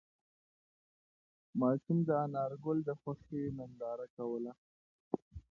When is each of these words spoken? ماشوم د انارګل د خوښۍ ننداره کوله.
ماشوم 1.59 1.97
د 2.09 2.09
انارګل 2.25 2.77
د 2.87 2.89
خوښۍ 3.01 3.43
ننداره 3.57 4.07
کوله. 4.15 4.51